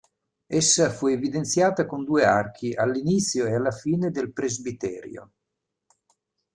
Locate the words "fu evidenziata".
0.89-1.85